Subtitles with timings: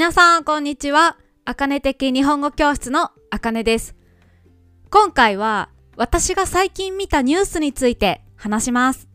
[0.00, 1.18] 皆さん、こんにちは。
[1.44, 3.94] あかね的日本語教室のあかねです。
[4.90, 9.10] 今回は、私が最近見たニュースについて話します。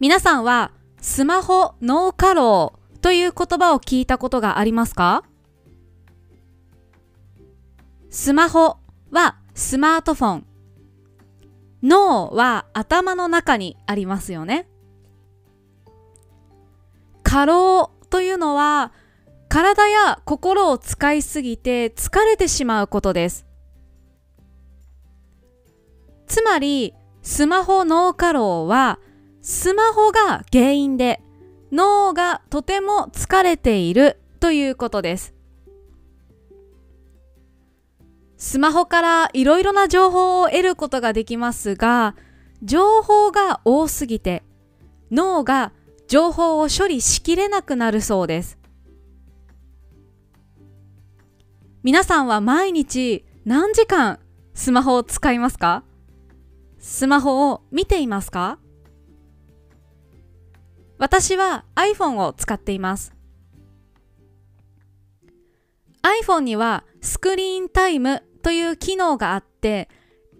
[0.00, 5.22] 皆さんは、スマホノーカローという言葉を聞いたことがありますか？
[8.08, 8.78] スマホ
[9.10, 10.46] はスマートフォン。
[11.82, 14.66] 脳は頭の中にありますよね。
[17.22, 18.92] 過労というのは
[19.48, 23.44] 体や心を使いすぎて疲れてしまうことです。
[26.28, 29.00] つまりスマホ脳過労は
[29.42, 31.22] スマホが原因で
[31.72, 35.34] 脳がとても疲れているということです。
[38.36, 42.14] スマホからいろいろな情報を得ることができますが、
[42.62, 44.44] 情報が多すぎて
[45.10, 45.72] 脳が
[46.14, 48.56] 情報を処理しきれなくなるそうです。
[51.82, 54.20] 皆さんは毎日何時間
[54.54, 55.82] スマホを使いますか？
[56.78, 58.60] スマホを見ていますか？
[60.98, 63.12] 私は iPhone を使っています。
[66.22, 69.88] iPhone にはスクリーンタイムという機能があって、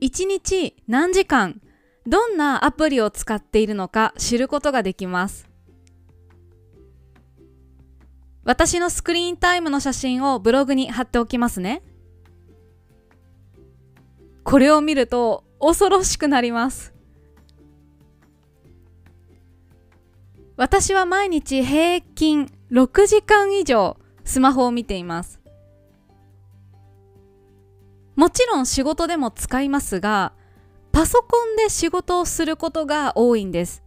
[0.01, 1.61] 1日何時間
[2.07, 5.53] どんなアプリを使っているのか知ることができます。
[8.45, 11.83] 私のスクリーンタイムの写真をブログに貼っておきますね。
[14.43, 16.93] これを見ると恐ろしくなります。
[20.57, 25.41] 私は毎日平均6時間以上スマホを見ています。
[28.15, 30.35] もちろん仕事でも使いますが、
[30.93, 33.83] パソコンで仕事をすることが多いんです。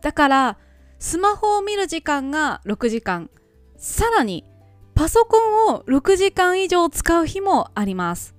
[0.00, 0.58] だから
[1.02, 3.28] スマホを見る時間が6時間。
[3.76, 4.44] さらに
[4.94, 8.36] パソコンを6時間以上使う日もあります。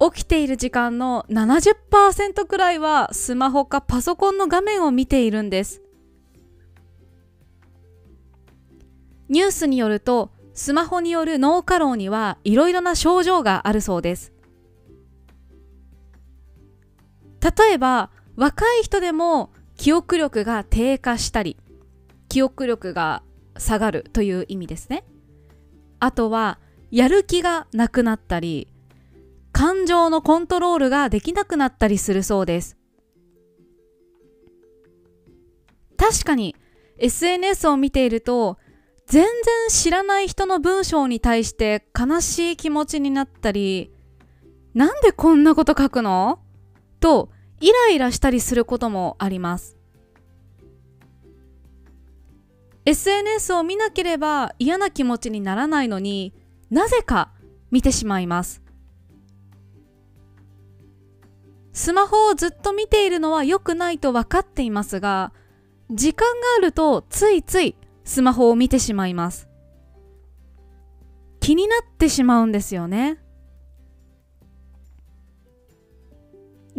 [0.00, 5.82] 起きている時間の70%くらいはスマホかパソコンの画面を見ているんです。
[9.28, 14.32] ニュースによるとスマホによる脳過労にはいろいろな症状があるそうです。
[17.42, 21.56] 例えば若い人でも記憶力が低下したり
[22.28, 23.22] 記憶力が
[23.56, 25.04] 下がるという意味ですね。
[26.00, 26.58] あとは
[26.90, 28.68] やる気がなくなったり
[29.52, 32.76] 感情のコントロールができなくなったりするそうです。
[35.96, 36.54] 確かに
[36.98, 38.58] SNS を見ていると
[39.06, 39.32] 全然
[39.70, 43.94] 知らない人の文章に対して悲しい気持ちになったり
[44.74, 46.38] なんでこんなこと書くの？
[47.00, 47.30] と
[47.60, 49.76] イライラしたりすることもあります。
[52.86, 56.32] SNS を見なければ嫌な気持ちにならないのに
[56.70, 57.30] なぜか
[57.70, 58.62] 見てしまいます。
[61.72, 65.32] スマホをずっと見ているのは良くないと分かっていますが
[65.90, 69.48] 時間があるとついついスマホを見てしまいます。
[71.40, 73.18] 気になってしまうんですよね。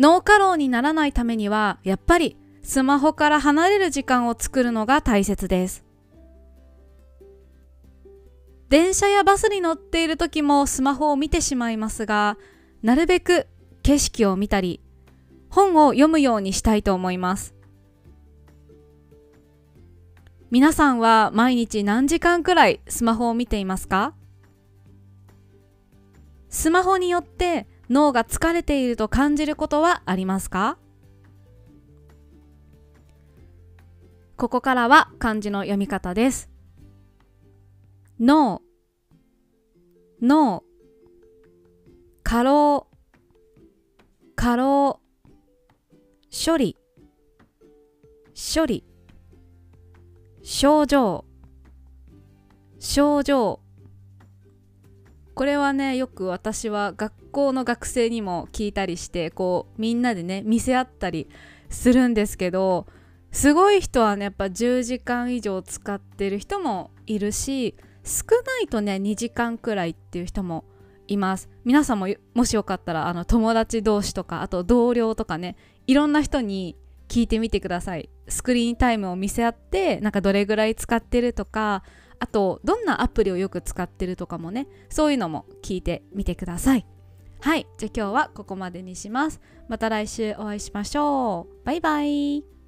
[0.01, 5.85] 脳過労にならないためにはやっぱりスマホから離れる時間を作るのが大切です。
[8.69, 12.39] 電車やバスに乗っている時もスマホを見てしまいますが
[12.81, 13.45] なるべく
[13.83, 14.81] 景色を見たり
[15.51, 17.53] 本を読むようにしたいと思います。
[20.49, 24.15] 皆さんは毎日何時間くらいスマホを見ていますか？
[26.49, 30.77] スマホによって脳が疲れていると感じることはありますか？
[34.37, 36.49] ここからは漢字の読み方です。
[38.19, 38.61] 脳
[40.21, 40.63] 脳
[42.23, 42.87] 過労
[44.35, 45.01] 過労
[46.31, 46.77] 処理
[48.33, 48.85] 処理
[50.43, 51.25] 症状
[52.79, 53.60] 症状
[55.33, 61.29] これはねよく私は学校の学生にも聞いたりしてこうみんなでね見せ合ったり
[61.69, 62.87] するんですけど
[63.31, 70.65] すごい人はねやっぱ10時間以上使ってる人もいるし少ないとね2時間くらいっていう人も
[71.07, 71.49] います。
[71.65, 75.55] 皆さんももしよかったらあの友達同士とかあと同僚とかね
[75.87, 76.77] いろんな人に
[77.09, 78.09] 聞いてみてください。
[78.27, 81.83] スクリーンタイムを見せ合ってなんかどれぐらい使ってるとか
[82.21, 86.85] あとどんなアプリをよく使ってるとかもねそういうのも聞いてみてください。
[87.41, 89.41] はいじゃあ今日はここまでにします。
[89.67, 91.65] また来週お会いしましょう。
[91.65, 92.60] バイバイ。